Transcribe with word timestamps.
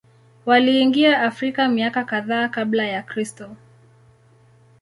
Waliingia 0.45 1.21
Afrika 1.21 1.67
miaka 1.67 2.03
kadhaa 2.05 2.47
Kabla 2.49 2.83
ya 2.85 3.03
Kristo. 3.03 3.55